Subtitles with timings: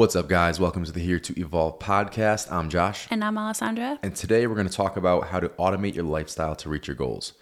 [0.00, 0.58] What's up, guys?
[0.58, 2.50] Welcome to the Here to Evolve podcast.
[2.50, 3.06] I'm Josh.
[3.10, 3.98] And I'm Alessandra.
[4.02, 6.96] And today we're going to talk about how to automate your lifestyle to reach your
[6.96, 7.34] goals.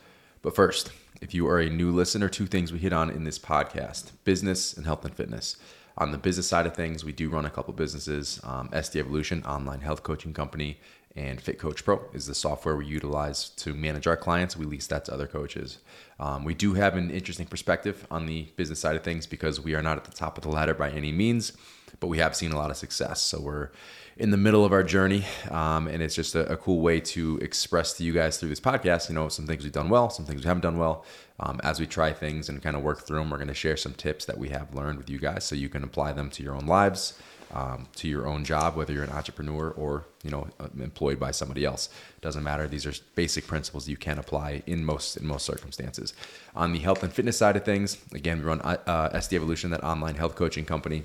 [0.43, 0.91] But first,
[1.21, 4.77] if you are a new listener, two things we hit on in this podcast business
[4.77, 5.57] and health and fitness.
[5.99, 9.45] On the business side of things, we do run a couple businesses um, SD Evolution,
[9.45, 10.81] online health coaching company,
[11.15, 14.57] and Fit Coach Pro is the software we utilize to manage our clients.
[14.57, 15.79] We lease that to other coaches.
[16.19, 19.77] Um, we do have an interesting perspective on the business side of things because we
[19.77, 21.53] are not at the top of the ladder by any means,
[22.01, 23.23] but we have seen a lot of success.
[23.23, 23.71] So we're
[24.17, 27.39] in the middle of our journey, um, and it's just a, a, cool way to
[27.41, 29.09] express to you guys through this podcast.
[29.09, 31.05] You know, some things we've done well, some things we haven't done well.
[31.41, 33.77] Um, as we try things and kind of work through them, we're going to share
[33.77, 36.43] some tips that we have learned with you guys, so you can apply them to
[36.43, 37.21] your own lives
[37.53, 41.31] um, to your own job, whether you're an entrepreneur or you know uh, employed by
[41.31, 41.89] somebody else.
[42.17, 42.69] It Doesn't matter.
[42.69, 46.13] These are basic principles you can apply in most in most circumstances.
[46.55, 49.85] On the health and fitness side of things, again, we run uh, SD Evolution, that
[49.85, 51.05] online health coaching company.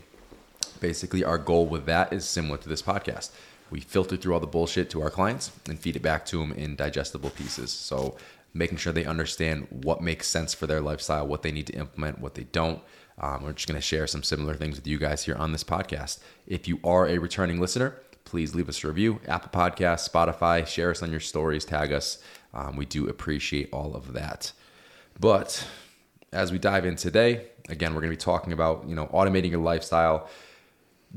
[0.84, 3.32] Basically, our goal with that is similar to this podcast.
[3.72, 6.52] We filter through all the bullshit to our clients and feed it back to them
[6.52, 7.72] in digestible pieces.
[7.72, 8.18] So
[8.54, 12.20] making sure they understand what makes sense for their lifestyle, what they need to implement,
[12.20, 12.82] what they don't
[13.20, 15.64] um, we're just going to share some similar things with you guys here on this
[15.64, 16.20] podcast.
[16.48, 19.20] If you are a returning listener, please leave us a review.
[19.28, 22.22] Apple Podcasts, Spotify, share us on your stories, tag us.
[22.54, 24.52] Um, we do appreciate all of that.
[25.20, 25.68] But
[26.32, 29.52] as we dive in today, again, we're going to be talking about you know automating
[29.52, 30.28] your lifestyle,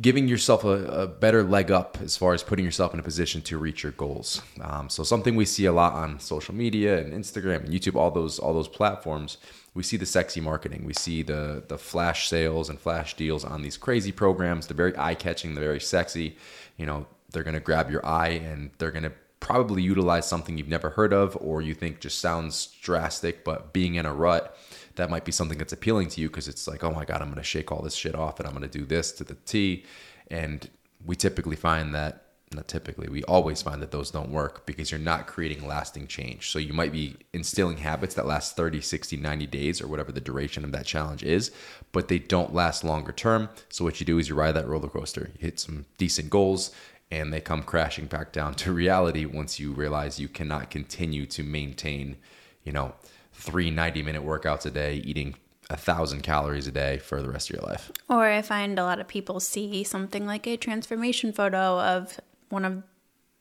[0.01, 3.41] giving yourself a, a, better leg up as far as putting yourself in a position
[3.41, 4.43] to reach your goals.
[4.61, 8.11] Um, so something we see a lot on social media and Instagram and YouTube, all
[8.11, 9.39] those all those platforms
[9.77, 10.85] we see the sexy marketing.
[10.85, 14.67] We see the the flash sales and flash deals on these crazy programs.
[14.67, 15.55] They're very eye catching.
[15.55, 16.37] They're very sexy.
[16.79, 20.91] You know, they're gonna grab your eye and they're gonna probably utilize something you've never
[20.91, 24.57] heard of or you think just sounds drastic, but being in a rut,
[24.97, 27.29] that might be something that's appealing to you because it's like, oh my god, I'm
[27.29, 29.85] gonna shake all this shit off and I'm gonna do this to the T.
[30.31, 30.69] And
[31.05, 35.01] we typically find that not typically, we always find that those don't work because you're
[35.01, 36.51] not creating lasting change.
[36.51, 40.21] So you might be instilling habits that last 30, 60, 90 days or whatever the
[40.21, 41.51] duration of that challenge is,
[41.91, 43.49] but they don't last longer term.
[43.69, 46.71] So what you do is you ride that roller coaster, you hit some decent goals,
[47.11, 51.43] and they come crashing back down to reality once you realize you cannot continue to
[51.43, 52.17] maintain,
[52.63, 52.95] you know,
[53.37, 55.35] three 90 minute workouts a day, eating
[55.69, 57.91] a thousand calories a day for the rest of your life.
[58.09, 62.65] Or I find a lot of people see something like a transformation photo of one
[62.65, 62.83] of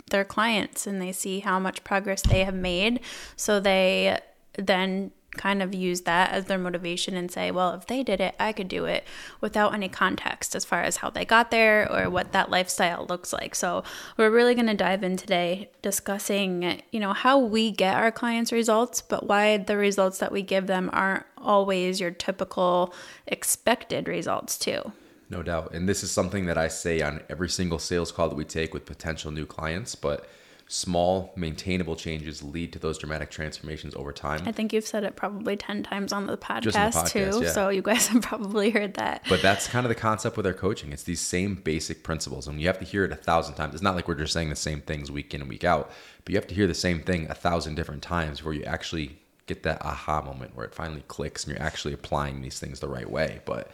[0.10, 3.00] their clients and they see how much progress they have made.
[3.36, 4.20] So they
[4.58, 8.36] then kind of use that as their motivation and say, well, if they did it,
[8.40, 9.04] I could do it
[9.42, 13.32] without any context as far as how they got there or what that lifestyle looks
[13.34, 13.56] like.
[13.56, 13.84] So,
[14.18, 18.52] we're really going to dive in today discussing, you know, how we get our clients
[18.52, 22.94] results, but why the results that we give them aren't always your typical
[23.28, 24.92] expected results too.
[25.30, 25.74] No doubt.
[25.74, 28.74] And this is something that I say on every single sales call that we take
[28.74, 30.28] with potential new clients, but
[30.68, 34.42] small maintainable changes lead to those dramatic transformations over time.
[34.48, 37.44] I think you've said it probably 10 times on the podcast, the podcast too.
[37.44, 37.52] Yeah.
[37.52, 39.24] So you guys have probably heard that.
[39.30, 40.92] But that's kind of the concept with our coaching.
[40.92, 43.76] It's these same basic principles and you have to hear it a thousand times.
[43.76, 45.92] It's not like we're just saying the same things week in and week out,
[46.24, 49.20] but you have to hear the same thing a thousand different times where you actually
[49.46, 52.88] get that aha moment where it finally clicks and you're actually applying these things the
[52.88, 53.42] right way.
[53.46, 53.70] But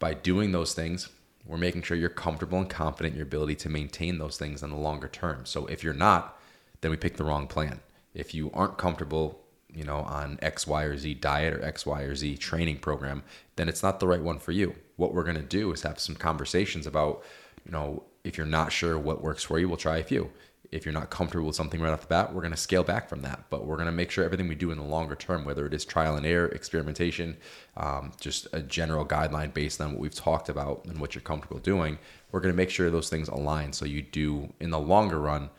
[0.00, 1.08] by doing those things,
[1.44, 4.70] we're making sure you're comfortable and confident in your ability to maintain those things in
[4.70, 5.44] the longer term.
[5.44, 6.38] So if you're not,
[6.80, 7.80] then we pick the wrong plan.
[8.14, 9.40] If you aren't comfortable,
[9.74, 13.22] you know, on X, Y, or Z diet or X, Y, or Z training program,
[13.56, 14.74] then it's not the right one for you.
[14.96, 17.22] What we're going to do is have some conversations about,
[17.64, 20.30] you know, if you're not sure what works for you, we'll try a few
[20.72, 23.08] if you're not comfortable with something right off the bat, we're going to scale back
[23.08, 23.44] from that.
[23.50, 25.74] But we're going to make sure everything we do in the longer term, whether it
[25.74, 27.36] is trial and error, experimentation,
[27.76, 31.60] um, just a general guideline based on what we've talked about and what you're comfortable
[31.60, 31.98] doing,
[32.32, 35.50] we're going to make sure those things align so you do in the longer run.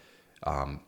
[0.42, 0.82] Um,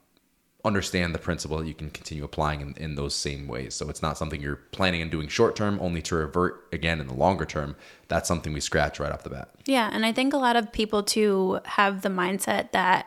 [0.66, 3.76] understand the principle that you can continue applying in, in those same ways.
[3.76, 7.06] So it's not something you're planning on doing short term, only to revert again in
[7.06, 7.76] the longer term.
[8.08, 9.52] That's something we scratch right off the bat.
[9.68, 9.92] Yeah.
[9.94, 13.06] And I think a lot of people too have the mindset that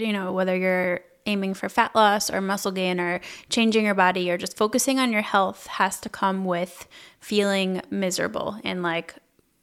[0.00, 4.30] you know, whether you're aiming for fat loss or muscle gain or changing your body
[4.30, 6.88] or just focusing on your health has to come with
[7.20, 9.14] feeling miserable and like,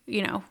[0.05, 0.43] you know,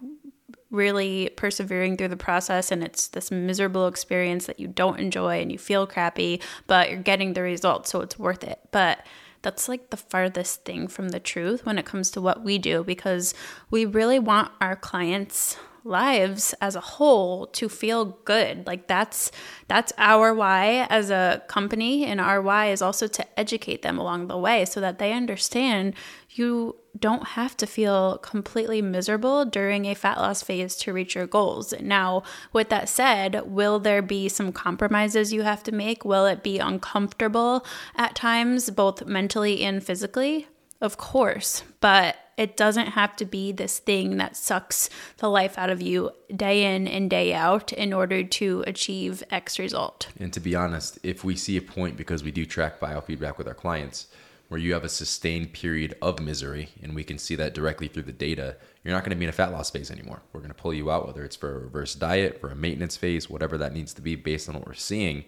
[0.70, 5.52] really persevering through the process and it's this miserable experience that you don't enjoy and
[5.52, 8.58] you feel crappy, but you're getting the results, so it's worth it.
[8.72, 9.06] But
[9.42, 12.82] that's like the farthest thing from the truth when it comes to what we do
[12.82, 13.34] because
[13.70, 18.66] we really want our clients lives as a whole to feel good.
[18.66, 19.30] Like that's
[19.68, 24.28] that's our why as a company and our why is also to educate them along
[24.28, 25.94] the way so that they understand
[26.30, 31.26] you don't have to feel completely miserable during a fat loss phase to reach your
[31.26, 31.74] goals.
[31.80, 32.22] Now,
[32.52, 36.04] with that said, will there be some compromises you have to make?
[36.04, 37.64] Will it be uncomfortable
[37.96, 40.48] at times, both mentally and physically?
[40.84, 45.70] Of course, but it doesn't have to be this thing that sucks the life out
[45.70, 50.08] of you day in and day out in order to achieve X result.
[50.20, 53.48] And to be honest, if we see a point, because we do track biofeedback with
[53.48, 54.08] our clients,
[54.48, 58.02] where you have a sustained period of misery, and we can see that directly through
[58.02, 60.20] the data, you're not going to be in a fat loss phase anymore.
[60.34, 62.98] We're going to pull you out, whether it's for a reverse diet, for a maintenance
[62.98, 65.24] phase, whatever that needs to be based on what we're seeing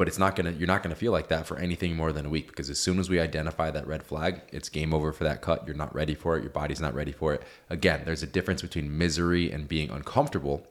[0.00, 2.28] but it's not gonna you're not gonna feel like that for anything more than a
[2.30, 5.42] week because as soon as we identify that red flag it's game over for that
[5.42, 5.66] cut.
[5.66, 6.42] You're not ready for it.
[6.42, 7.42] Your body's not ready for it.
[7.68, 10.66] Again there's a difference between misery and being uncomfortable.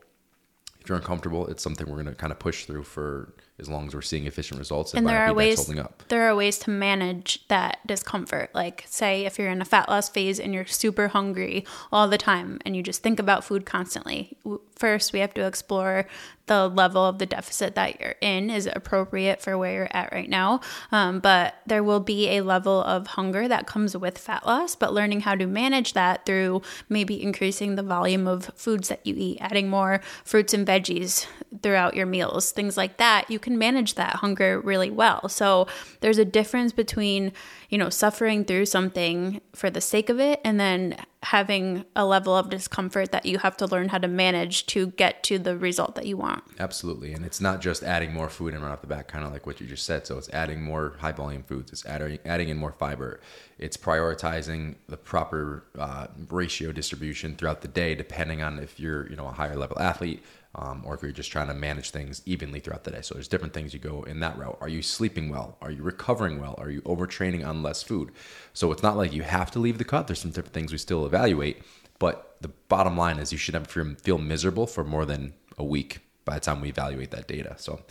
[0.82, 3.86] If you're uncomfortable it's something we're going to kind of push through for as long
[3.86, 5.72] as we're seeing efficient results and, and there are ways
[6.08, 8.50] there are ways to manage that discomfort.
[8.56, 12.18] Like say if you're in a fat loss phase and you're super hungry all the
[12.18, 14.36] time and you just think about food constantly
[14.80, 16.08] first we have to explore
[16.48, 20.30] the level of the deficit that you're in is appropriate for where you're at right
[20.30, 20.62] now.
[20.92, 24.92] Um, but there will be a level of hunger that comes with fat loss, but
[24.92, 29.38] learning how to manage that through maybe increasing the volume of foods that you eat,
[29.40, 31.28] adding more fruits and veggies
[31.62, 35.28] throughout your meals, things like that, you can manage that hunger really well.
[35.30, 35.68] So
[36.02, 37.32] there's a difference between,
[37.70, 42.36] you know, suffering through something for the sake of it and then having a level
[42.36, 45.96] of discomfort that you have to learn how to manage to get to the result
[45.96, 46.42] that you want.
[46.60, 47.14] Absolutely.
[47.14, 49.46] And it's not just adding more food and right off the bat, kind of like
[49.46, 50.08] what you just said.
[50.08, 53.20] So it's adding more high volume foods, it's adding, adding in more fiber,
[53.58, 59.18] it's prioritizing the proper uh, ratio distribution throughout the day, depending on if you're, you
[59.18, 60.24] know, a higher level athlete
[60.60, 63.02] um, or if you're just trying to manage things evenly throughout the day.
[63.02, 64.58] So there's different things you go in that route.
[64.60, 65.58] Are you sleeping well?
[65.62, 66.56] Are you recovering well?
[66.58, 68.12] Are you overtraining on less food?
[68.54, 70.08] So it's not like you have to leave the cut.
[70.08, 71.62] There's some different things we still evaluate,
[71.98, 76.00] but the bottom line is you should never feel miserable for more than a week
[76.26, 77.56] by the time we evaluate that data.
[77.58, 77.82] So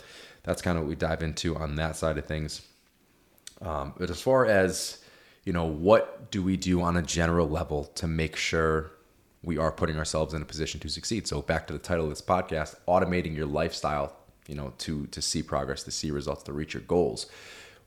[0.43, 2.61] that's kind of what we dive into on that side of things.
[3.61, 4.99] Um, but as far as
[5.43, 8.91] you know, what do we do on a general level to make sure
[9.43, 11.27] we are putting ourselves in a position to succeed.
[11.27, 14.15] So back to the title of this podcast, automating your lifestyle,
[14.47, 17.27] you know, to to see progress, to see results, to reach your goals.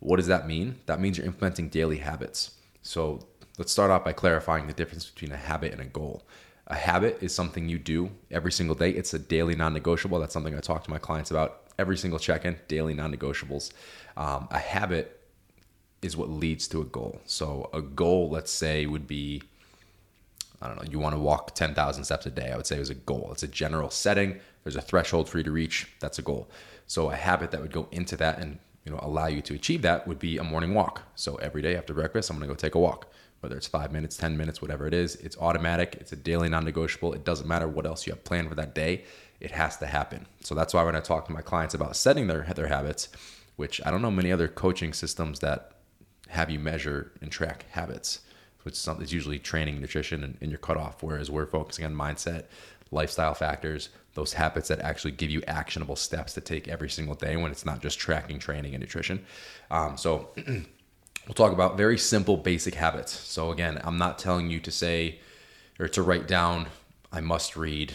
[0.00, 0.80] What does that mean?
[0.86, 2.52] That means you're implementing daily habits.
[2.82, 3.26] So
[3.58, 6.26] let's start off by clarifying the difference between a habit and a goal.
[6.68, 8.90] A habit is something you do every single day.
[8.90, 10.18] It's a daily non-negotiable.
[10.18, 12.58] That's something I talk to my clients about every single check-in.
[12.66, 13.72] Daily non-negotiables.
[14.16, 15.20] Um, a habit
[16.00, 17.20] is what leads to a goal.
[17.26, 19.42] So a goal, let's say, would be
[20.62, 22.52] I don't know, you want to walk 10,000 steps a day.
[22.52, 23.30] I would say it was a goal.
[23.32, 24.38] It's a general setting.
[24.62, 25.88] There's a threshold for you to reach.
[25.98, 26.48] That's a goal.
[26.86, 29.82] So a habit that would go into that and you know allow you to achieve
[29.82, 31.02] that would be a morning walk.
[31.16, 33.12] So every day after breakfast, I'm going to go take a walk.
[33.40, 35.96] Whether it's five minutes, 10 minutes, whatever it is, it's automatic.
[35.98, 37.12] It's a daily non negotiable.
[37.12, 39.02] It doesn't matter what else you have planned for that day.
[39.40, 40.26] It has to happen.
[40.42, 43.08] So that's why when I talk to my clients about setting their, their habits,
[43.56, 45.72] which I don't know many other coaching systems that
[46.28, 48.20] have you measure and track habits
[48.62, 51.02] which is something that's usually training, nutrition, and, and your cutoff.
[51.02, 52.44] Whereas we're focusing on mindset,
[52.90, 57.36] lifestyle factors, those habits that actually give you actionable steps to take every single day
[57.36, 59.24] when it's not just tracking training and nutrition.
[59.70, 63.12] Um, so we'll talk about very simple, basic habits.
[63.12, 65.20] So again, I'm not telling you to say
[65.78, 66.66] or to write down,
[67.10, 67.94] I must read,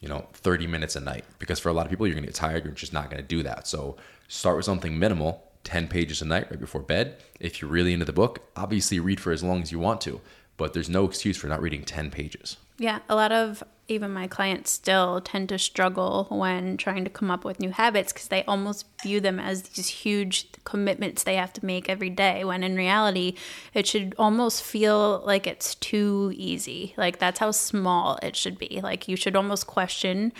[0.00, 2.34] you know, 30 minutes a night because for a lot of people, you're gonna get
[2.34, 2.64] tired.
[2.64, 3.66] You're just not gonna do that.
[3.66, 3.96] So
[4.28, 7.18] start with something minimal 10 pages a night right before bed.
[7.40, 10.22] If you're really into the book, obviously read for as long as you want to,
[10.56, 12.56] but there's no excuse for not reading 10 pages.
[12.78, 17.30] Yeah, a lot of even my clients still tend to struggle when trying to come
[17.30, 21.52] up with new habits because they almost view them as these huge commitments they have
[21.52, 23.34] to make every day when in reality
[23.74, 28.80] it should almost feel like it's too easy like that's how small it should be
[28.82, 30.30] like you should almost question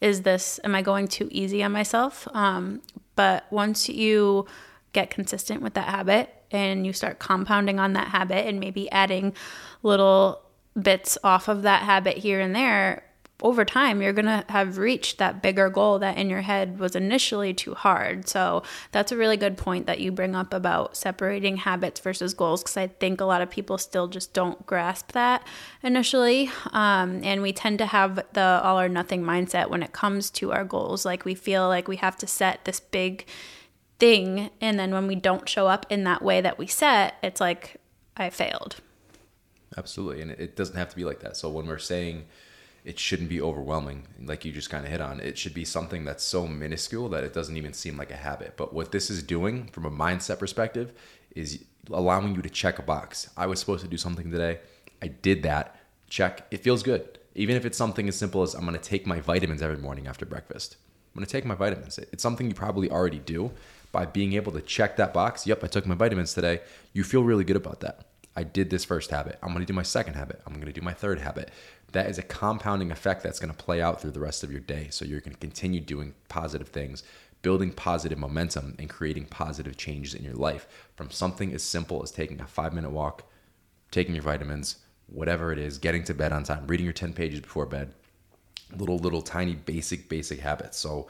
[0.00, 2.80] is this am i going too easy on myself um,
[3.16, 4.46] but once you
[4.94, 9.34] get consistent with that habit and you start compounding on that habit and maybe adding
[9.82, 10.40] little
[10.80, 13.04] bits off of that habit here and there,
[13.42, 16.94] over time you're going to have reached that bigger goal that in your head was
[16.94, 18.28] initially too hard.
[18.28, 22.62] So that's a really good point that you bring up about separating habits versus goals
[22.62, 25.46] because I think a lot of people still just don't grasp that
[25.82, 26.50] initially.
[26.72, 30.52] Um, and we tend to have the all or nothing mindset when it comes to
[30.52, 31.04] our goals.
[31.04, 33.26] Like we feel like we have to set this big
[33.98, 34.50] thing.
[34.60, 37.76] And then when we don't show up in that way that we set, it's like,
[38.16, 38.76] I failed.
[39.76, 40.22] Absolutely.
[40.22, 41.36] And it doesn't have to be like that.
[41.36, 42.26] So when we're saying,
[42.84, 45.18] it shouldn't be overwhelming, like you just kind of hit on.
[45.18, 48.54] It should be something that's so minuscule that it doesn't even seem like a habit.
[48.56, 50.92] But what this is doing from a mindset perspective
[51.34, 53.30] is allowing you to check a box.
[53.36, 54.58] I was supposed to do something today.
[55.00, 55.76] I did that.
[56.10, 56.46] Check.
[56.50, 57.18] It feels good.
[57.34, 60.06] Even if it's something as simple as I'm going to take my vitamins every morning
[60.06, 60.76] after breakfast.
[61.14, 61.98] I'm going to take my vitamins.
[61.98, 63.50] It's something you probably already do.
[63.94, 67.22] By being able to check that box, yep, I took my vitamins today, you feel
[67.22, 68.06] really good about that.
[68.34, 69.38] I did this first habit.
[69.40, 70.42] I'm to do my second habit.
[70.44, 71.52] I'm to do my third habit.
[71.92, 74.88] That is a compounding effect that's to play out through the rest of your day.
[74.90, 77.04] So you're to continue doing positive things,
[77.42, 82.10] building positive momentum, and creating positive changes in your life from something as simple as
[82.10, 83.22] taking a five minute walk,
[83.92, 87.38] taking your vitamins, whatever it is, getting to bed on time, reading your 10 pages
[87.38, 87.94] before bed.
[88.76, 90.78] Little, little, tiny, basic, basic habits.
[90.78, 91.06] So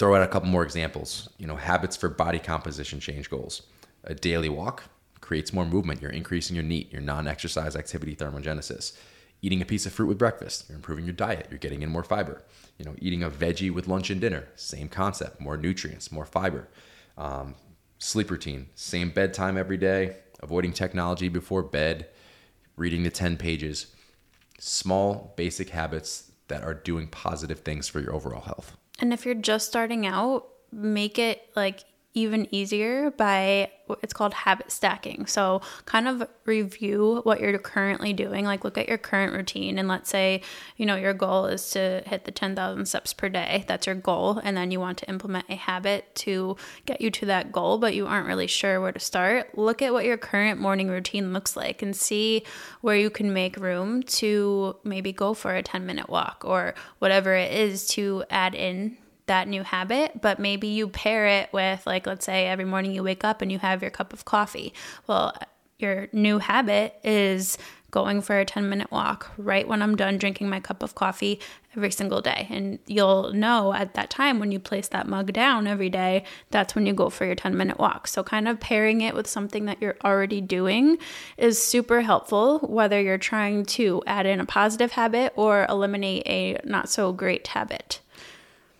[0.00, 1.28] throw out a couple more examples.
[1.38, 3.62] You know, habits for body composition change goals.
[4.02, 4.84] A daily walk,
[5.20, 6.02] creates more movement.
[6.02, 8.96] You're increasing your NEAT, your non exercise activity thermogenesis.
[9.42, 11.46] Eating a piece of fruit with breakfast, you're improving your diet.
[11.50, 12.42] You're getting in more fiber.
[12.78, 16.68] You know, eating a veggie with lunch and dinner, same concept, more nutrients, more fiber.
[17.16, 17.54] Um,
[17.98, 22.08] sleep routine, same bedtime every day, avoiding technology before bed,
[22.76, 23.94] reading the 10 pages.
[24.58, 28.76] Small, basic habits that are doing positive things for your overall health.
[29.00, 33.70] And if you're just starting out, make it like even easier by
[34.02, 35.26] it's called habit stacking.
[35.26, 38.44] So, kind of review what you're currently doing.
[38.44, 40.42] Like, look at your current routine, and let's say,
[40.76, 43.64] you know, your goal is to hit the 10,000 steps per day.
[43.66, 44.40] That's your goal.
[44.42, 47.94] And then you want to implement a habit to get you to that goal, but
[47.94, 49.56] you aren't really sure where to start.
[49.58, 52.44] Look at what your current morning routine looks like and see
[52.80, 57.34] where you can make room to maybe go for a 10 minute walk or whatever
[57.34, 58.96] it is to add in
[59.30, 63.04] that new habit, but maybe you pair it with, like, let's say every morning you
[63.04, 64.74] wake up and you have your cup of coffee.
[65.06, 65.32] Well,
[65.78, 67.56] your new habit is
[67.92, 71.40] going for a 10 minute walk right when I'm done drinking my cup of coffee
[71.76, 72.48] every single day.
[72.50, 76.74] And you'll know at that time when you place that mug down every day, that's
[76.74, 78.08] when you go for your 10 minute walk.
[78.08, 80.98] So, kind of pairing it with something that you're already doing
[81.36, 86.58] is super helpful, whether you're trying to add in a positive habit or eliminate a
[86.64, 88.00] not so great habit.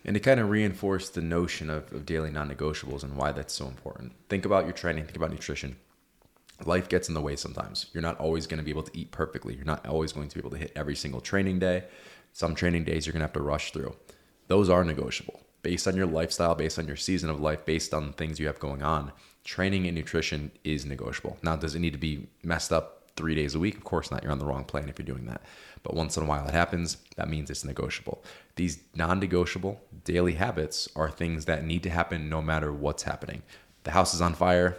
[0.03, 3.53] And to kind of reinforce the notion of, of daily non negotiables and why that's
[3.53, 4.13] so important.
[4.29, 5.77] Think about your training, think about nutrition.
[6.65, 7.87] Life gets in the way sometimes.
[7.93, 9.55] You're not always going to be able to eat perfectly.
[9.55, 11.85] You're not always going to be able to hit every single training day.
[12.33, 13.95] Some training days you're going to have to rush through.
[14.47, 18.13] Those are negotiable based on your lifestyle, based on your season of life, based on
[18.13, 19.11] things you have going on.
[19.43, 21.37] Training and nutrition is negotiable.
[21.41, 23.75] Now, does it need to be messed up three days a week?
[23.75, 24.23] Of course not.
[24.23, 25.41] You're on the wrong plan if you're doing that.
[25.83, 28.23] But once in a while it happens, that means it's negotiable.
[28.55, 33.43] These non negotiable daily habits are things that need to happen no matter what's happening.
[33.83, 34.77] The house is on fire,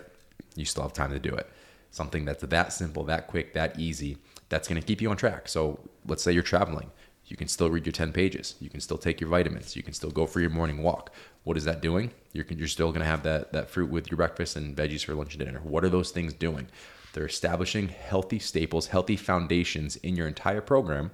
[0.54, 1.50] you still have time to do it.
[1.90, 5.48] Something that's that simple, that quick, that easy, that's going to keep you on track.
[5.48, 6.90] So let's say you're traveling.
[7.26, 8.56] You can still read your 10 pages.
[8.60, 9.76] You can still take your vitamins.
[9.76, 11.12] You can still go for your morning walk.
[11.44, 12.10] What is that doing?
[12.32, 15.14] You're, you're still going to have that, that fruit with your breakfast and veggies for
[15.14, 15.60] lunch and dinner.
[15.60, 16.68] What are those things doing?
[17.12, 21.10] They're establishing healthy staples, healthy foundations in your entire program.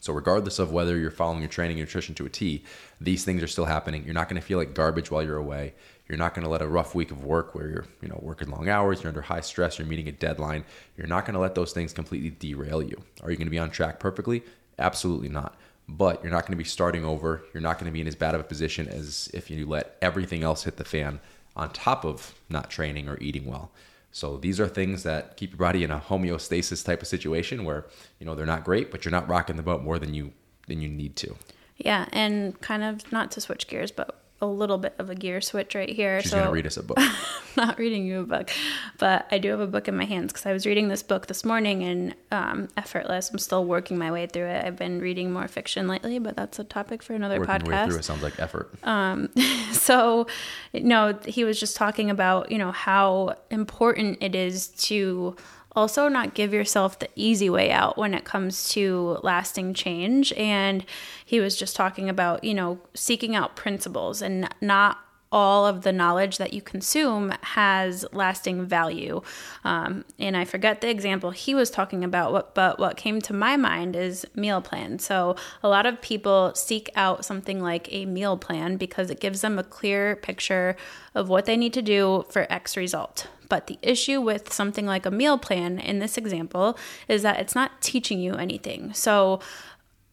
[0.00, 2.64] So, regardless of whether you're following your training and nutrition to a T,
[3.00, 4.04] these things are still happening.
[4.04, 5.74] You're not going to feel like garbage while you're away.
[6.08, 8.48] You're not going to let a rough week of work where you're, you know, working
[8.48, 10.64] long hours, you're under high stress, you're meeting a deadline.
[10.96, 12.96] You're not going to let those things completely derail you.
[13.22, 14.42] Are you going to be on track perfectly?
[14.78, 15.58] Absolutely not.
[15.88, 17.42] But you're not going to be starting over.
[17.52, 19.96] You're not going to be in as bad of a position as if you let
[20.00, 21.20] everything else hit the fan
[21.56, 23.72] on top of not training or eating well.
[24.10, 27.86] So these are things that keep your body in a homeostasis type of situation where
[28.18, 30.32] you know they're not great, but you're not rocking the boat more than you
[30.66, 31.36] than you need to.
[31.76, 35.40] Yeah, and kind of not to switch gears, but a little bit of a gear
[35.40, 36.20] switch right here.
[36.22, 36.98] She's so, gonna read us a book.
[37.56, 38.50] not reading you a book,
[38.98, 41.26] but I do have a book in my hands because I was reading this book
[41.26, 43.30] this morning and um, effortless.
[43.30, 44.64] I'm still working my way through it.
[44.64, 47.68] I've been reading more fiction lately, but that's a topic for another working podcast.
[47.68, 48.70] Way through it sounds like effort.
[48.84, 49.30] Um,
[49.72, 50.28] so,
[50.72, 55.34] no, he was just talking about you know how important it is to
[55.72, 60.32] also not give yourself the easy way out when it comes to lasting change.
[60.32, 60.84] And
[61.24, 64.98] he was just talking about, you know, seeking out principles and not
[65.30, 69.20] all of the knowledge that you consume has lasting value.
[69.64, 73.56] Um, and I forget the example he was talking about, but what came to my
[73.56, 74.98] mind is meal plan.
[74.98, 79.42] So a lot of people seek out something like a meal plan because it gives
[79.42, 80.76] them a clear picture
[81.14, 83.28] of what they need to do for X result.
[83.48, 87.54] But the issue with something like a meal plan in this example is that it's
[87.54, 88.92] not teaching you anything.
[88.92, 89.40] So,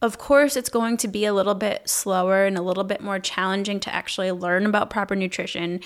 [0.05, 3.19] of course, it's going to be a little bit slower and a little bit more
[3.19, 5.81] challenging to actually learn about proper nutrition.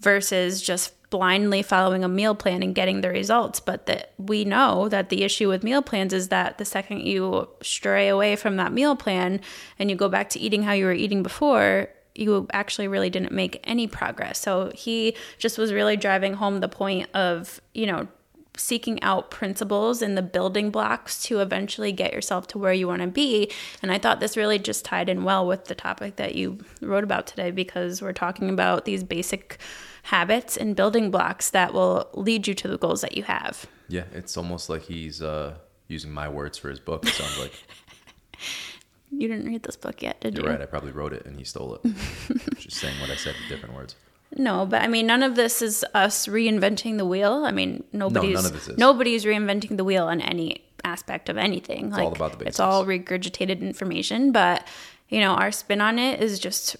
[0.00, 3.60] versus just blindly following a meal plan and getting the results.
[3.60, 7.48] But that we know that the issue with meal plans is that the second you
[7.60, 9.40] stray away from that meal plan
[9.78, 13.32] and you go back to eating how you were eating before, you actually really didn't
[13.32, 14.40] make any progress.
[14.40, 18.08] So he just was really driving home the point of, you know,
[18.56, 23.00] seeking out principles and the building blocks to eventually get yourself to where you want
[23.02, 23.50] to be.
[23.82, 27.04] And I thought this really just tied in well with the topic that you wrote
[27.04, 29.58] about today because we're talking about these basic
[30.04, 33.66] habits and building blocks that will lead you to the goals that you have.
[33.88, 35.54] Yeah, it's almost like he's uh,
[35.88, 37.06] using my words for his book.
[37.06, 37.52] It sounds like.
[39.10, 40.50] you didn't read this book yet, did You're you?
[40.50, 40.60] right.
[40.60, 41.82] I probably wrote it and he stole it.
[42.56, 43.94] Just saying what I said in different words.
[44.36, 47.44] No, but I mean, none of this is us reinventing the wheel.
[47.44, 48.78] I mean, nobody's none of this is.
[48.78, 51.88] nobody's reinventing the wheel on any aspect of anything.
[51.88, 52.48] It's all about the basics.
[52.50, 54.66] It's all regurgitated information, but
[55.08, 56.76] you know, our spin on it is just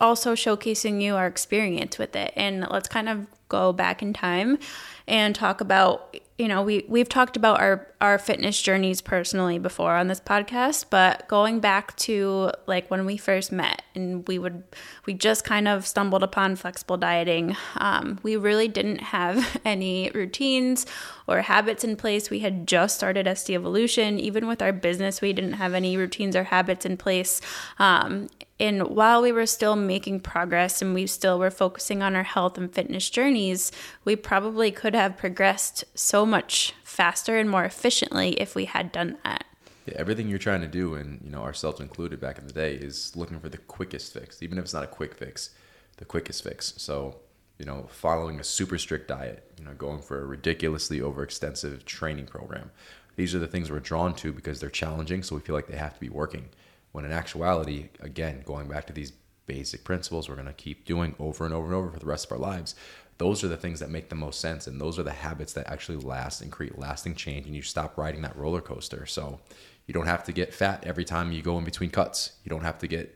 [0.00, 2.32] also showcasing you our experience with it.
[2.36, 4.58] And let's kind of go back in time
[5.06, 9.94] and talk about you know we we've talked about our our fitness journeys personally before
[9.94, 14.62] on this podcast but going back to like when we first met and we would
[15.04, 20.86] we just kind of stumbled upon flexible dieting um, we really didn't have any routines
[21.30, 22.28] or habits in place.
[22.28, 24.18] We had just started sd evolution.
[24.18, 27.40] Even with our business we didn't have any routines or habits in place.
[27.78, 28.28] Um,
[28.58, 32.58] and while we were still making progress and we still were focusing on our health
[32.58, 33.08] and fitness
[33.40, 33.72] journeys,
[34.04, 39.16] we probably could have progressed so much faster and more efficiently if we had done
[39.24, 39.44] that.
[39.86, 42.74] Yeah, everything you're trying to do, and you know ourselves included back in the day,
[42.74, 45.50] is looking for the quickest fix, even if it's not a quick fix,
[45.96, 46.74] the quickest fix.
[46.76, 47.16] So,
[47.58, 52.26] you know, following a super strict diet, you know, going for a ridiculously overextensive training
[52.26, 52.70] program.
[53.16, 55.76] These are the things we're drawn to because they're challenging, so we feel like they
[55.76, 56.50] have to be working.
[56.92, 59.12] When in actuality, again, going back to these
[59.50, 62.26] basic principles we're going to keep doing over and over and over for the rest
[62.26, 62.76] of our lives.
[63.20, 65.68] Those are the things that make the most sense, and those are the habits that
[65.68, 67.44] actually last and create lasting change.
[67.44, 69.04] And you stop riding that roller coaster.
[69.04, 69.40] So
[69.86, 72.32] you don't have to get fat every time you go in between cuts.
[72.44, 73.14] You don't have to get,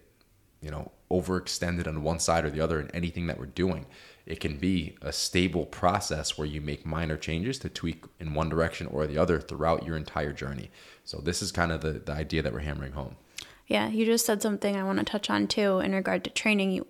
[0.61, 3.87] you know, overextended on one side or the other in anything that we're doing.
[4.27, 8.51] It can be a stable process where you make minor changes to tweak in one
[8.51, 10.71] direction or the other throughout your entire journey.
[11.05, 13.17] So this is kind of the, the idea that we're hammering home.
[13.69, 16.73] Yeah, you just said something I want to touch on too in regard to training
[16.73, 16.87] you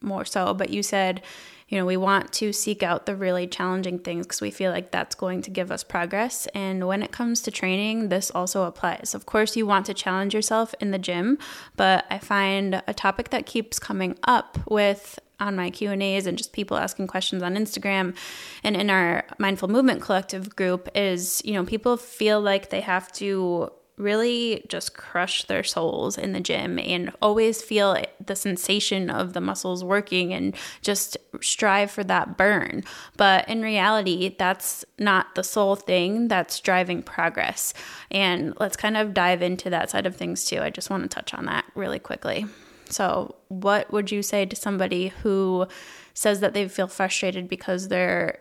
[0.00, 1.20] more so, but you said,
[1.68, 4.92] you know, we want to seek out the really challenging things because we feel like
[4.92, 6.46] that's going to give us progress.
[6.54, 9.14] And when it comes to training, this also applies.
[9.14, 11.38] Of course, you want to challenge yourself in the gym,
[11.76, 16.52] but I find a topic that keeps coming up with on my Q&As and just
[16.52, 18.16] people asking questions on Instagram
[18.64, 23.12] and in our mindful movement collective group is, you know, people feel like they have
[23.12, 29.32] to really just crush their souls in the gym and always feel the sensation of
[29.32, 32.84] the muscles working and just strive for that burn.
[33.16, 37.72] But in reality, that's not the sole thing that's driving progress.
[38.10, 40.60] And let's kind of dive into that side of things too.
[40.60, 42.46] I just want to touch on that really quickly.
[42.88, 45.66] So, what would you say to somebody who
[46.14, 48.38] says that they feel frustrated because they're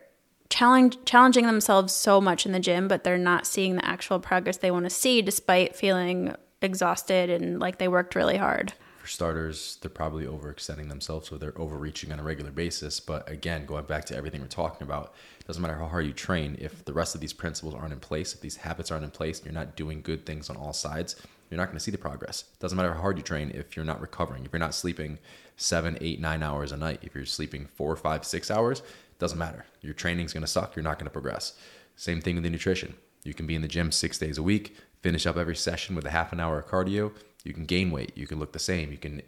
[0.56, 4.58] challenge, challenging themselves so much in the gym, but they're not seeing the actual progress
[4.58, 8.74] they want to see despite feeling exhausted and like they worked really hard.
[9.00, 13.02] For starters, they're probably overextending themselves, so they're overreaching on a regular basis.
[13.02, 15.14] But again, going back to everything we're talking about,
[15.46, 18.34] doesn't matter how hard you train, if the rest of these principles aren't in place,
[18.34, 21.18] if these habits aren't in place, you're not doing good things on all sides,
[21.50, 22.46] you're not going to see the progress.
[22.60, 25.20] Doesn't matter how hard you train if you're not recovering, if you're not sleeping
[25.58, 28.82] seven, eight, nine hours a night, if you're sleeping four, five, six hours,
[29.20, 29.66] doesn't matter.
[29.82, 30.76] Your training's going to suck.
[30.76, 31.54] You're not going to progress.
[31.96, 32.96] Same thing with the nutrition.
[33.24, 36.06] You can be in the gym six days a week, finish up every session with
[36.06, 37.12] a half an hour of cardio.
[37.44, 38.12] You can gain weight.
[38.16, 38.92] You can look the same.
[38.92, 39.22] You can,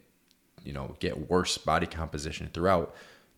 [0.63, 2.95] you know, get worse body composition throughout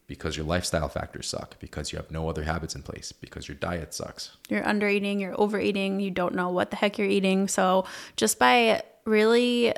[0.07, 3.55] because your lifestyle factors suck, because you have no other habits in place, because your
[3.55, 4.35] diet sucks.
[4.49, 7.47] You're under eating, you're overeating, you don't know what the heck you're eating.
[7.47, 7.85] So,
[8.17, 9.71] just by really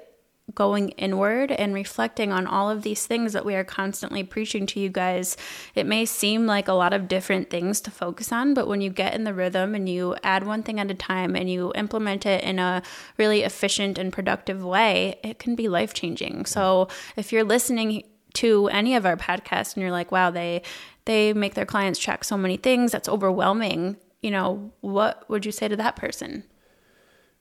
[0.55, 4.79] going inward and reflecting on all of these things that we are constantly preaching to
[4.79, 5.37] you guys,
[5.75, 8.89] it may seem like a lot of different things to focus on, but when you
[8.89, 12.25] get in the rhythm and you add one thing at a time and you implement
[12.25, 12.81] it in a
[13.17, 16.45] really efficient and productive way, it can be life changing.
[16.45, 20.61] So if you're listening to any of our podcasts and you're like, wow, they
[21.05, 25.51] they make their clients track so many things, that's overwhelming, you know, what would you
[25.51, 26.43] say to that person?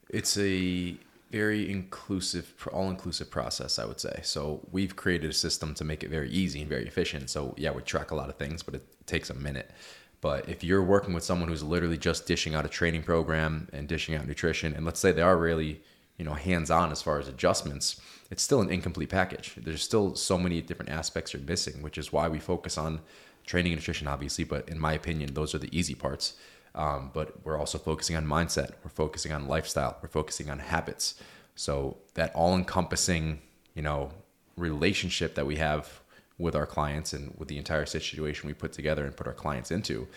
[0.08, 0.96] It's a
[1.30, 4.20] very inclusive, all inclusive process, I would say.
[4.22, 7.30] So we've created a system to make it very easy and very efficient.
[7.30, 9.70] So yeah, we track a lot of things, but it takes a minute.
[10.20, 13.88] But if you're working with someone who's literally just dishing out a training program and
[13.88, 15.80] dishing out nutrition, and let's say they are really,
[16.18, 19.54] you know hands on as far as adjustments, it's still an incomplete package.
[19.56, 23.00] There's still so many different aspects you're missing, which is why we focus on
[23.46, 24.44] training and nutrition, obviously.
[24.44, 26.34] But in my opinion, those are the easy parts.
[26.74, 28.72] Um, but we're also focusing on mindset.
[28.84, 29.98] We're focusing on lifestyle.
[30.02, 31.14] We're focusing on habits.
[31.56, 33.40] So that all-encompassing,
[33.74, 34.12] you know,
[34.56, 36.00] relationship that we have
[36.38, 39.70] with our clients and with the entire situation we put together and put our clients
[39.70, 40.08] into,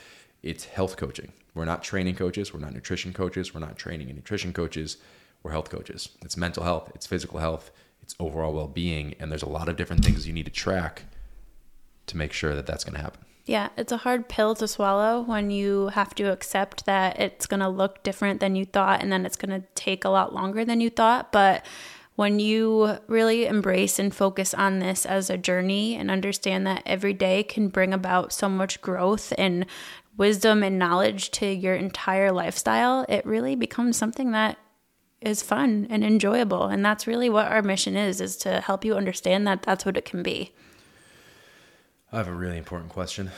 [0.42, 1.34] it's health coaching.
[1.56, 2.54] We're not training coaches.
[2.54, 3.54] We're not nutrition coaches.
[3.54, 4.98] We're not training and nutrition coaches.
[5.42, 6.10] We're health coaches.
[6.22, 6.92] It's mental health.
[6.96, 7.72] It's physical health.
[8.02, 9.16] It's overall well-being.
[9.20, 11.04] And there's a lot of different things you need to track
[12.08, 13.22] to make sure that that's going to happen.
[13.46, 17.60] Yeah, it's a hard pill to swallow when you have to accept that it's going
[17.60, 20.64] to look different than you thought and then it's going to take a lot longer
[20.64, 21.34] than you thought.
[21.34, 21.66] But
[22.16, 27.14] when you really embrace and focus on this as a journey and understand that every
[27.14, 29.66] day can bring about so much growth and
[30.16, 34.58] wisdom and knowledge to your entire lifestyle, it really becomes something that
[35.20, 36.66] is fun and enjoyable.
[36.68, 39.98] And that's really what our mission is, is to help you understand that that's what
[39.98, 40.54] it can be.
[42.13, 43.32] I have a really important question.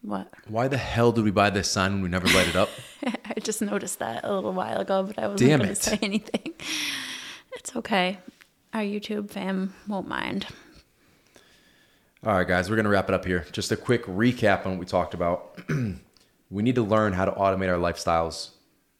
[0.00, 0.32] What?
[0.46, 2.68] Why the hell did we buy this sign when we never light it up?
[3.04, 6.54] I just noticed that a little while ago, but I wasn't going to say anything.
[7.56, 8.18] It's okay.
[8.72, 10.46] Our YouTube fam won't mind.
[12.24, 13.44] All right, guys, we're going to wrap it up here.
[13.50, 15.58] Just a quick recap on what we talked about.
[16.50, 18.50] we need to learn how to automate our lifestyles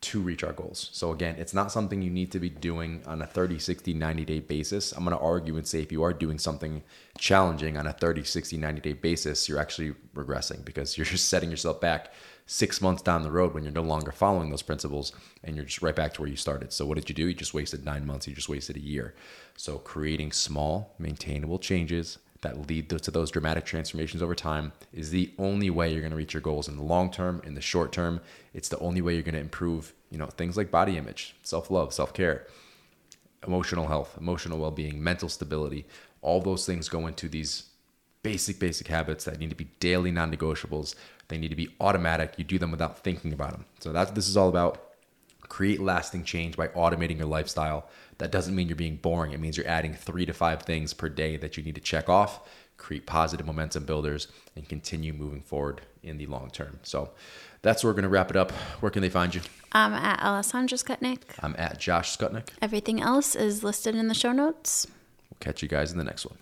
[0.02, 0.90] to reach our goals.
[0.92, 4.24] So, again, it's not something you need to be doing on a 30, 60, 90
[4.24, 4.92] day basis.
[4.92, 6.82] I'm going to argue and say if you are doing something
[7.18, 11.50] challenging on a 30, 60, 90 day basis, you're actually regressing because you're just setting
[11.50, 12.12] yourself back
[12.46, 15.82] six months down the road when you're no longer following those principles and you're just
[15.82, 16.72] right back to where you started.
[16.72, 17.26] So, what did you do?
[17.26, 19.14] You just wasted nine months, you just wasted a year.
[19.56, 25.32] So, creating small, maintainable changes that lead to those dramatic transformations over time is the
[25.38, 27.92] only way you're going to reach your goals in the long term in the short
[27.92, 28.20] term.
[28.54, 31.92] It's the only way you're going to improve you know things like body image self-love
[31.92, 32.46] self-care
[33.44, 35.86] emotional health emotional well-being mental stability.
[36.22, 37.64] All those things go into these
[38.22, 40.94] basic basic habits that need to be daily non-negotiables.
[41.28, 42.34] They need to be automatic.
[42.36, 44.85] You do them without thinking about them so that's what this is all about
[45.48, 47.88] create lasting change by automating your lifestyle.
[48.18, 49.32] That doesn't mean you're being boring.
[49.32, 52.08] It means you're adding three to five things per day that you need to check
[52.08, 56.78] off, create positive momentum builders, and continue moving forward in the long term.
[56.82, 57.10] So
[57.62, 58.52] that's where we're going to wrap it up.
[58.80, 59.40] Where can they find you?
[59.72, 61.22] I'm at Alessandra Skutnik.
[61.42, 62.48] I'm at Josh Skutnik.
[62.62, 64.86] Everything else is listed in the show notes.
[65.30, 66.36] We'll catch you guys in the next one.